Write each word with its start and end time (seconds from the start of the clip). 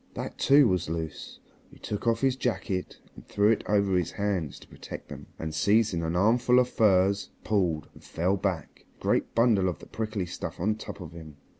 That 0.15 0.39
too 0.39 0.67
was 0.67 0.89
loose. 0.89 1.37
He 1.69 1.77
took 1.77 2.07
off 2.07 2.21
his 2.21 2.35
jacket 2.35 2.97
and 3.15 3.23
threw 3.27 3.51
it 3.51 3.63
over 3.67 3.95
his 3.95 4.13
hands 4.13 4.57
to 4.57 4.67
protect 4.67 5.09
them, 5.09 5.27
and 5.37 5.53
seizing 5.53 6.01
an 6.01 6.15
armful 6.15 6.57
of 6.57 6.69
furze 6.69 7.29
pulled, 7.43 7.87
and 7.93 8.03
fell 8.03 8.35
back, 8.35 8.85
a 8.97 8.99
great 8.99 9.35
bundle 9.35 9.69
of 9.69 9.77
the 9.77 9.85
prickly 9.85 10.25
stuff 10.25 10.59
on 10.59 10.73
top 10.73 11.01
of 11.01 11.11
him. 11.11 11.37